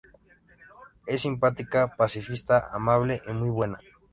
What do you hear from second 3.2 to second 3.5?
y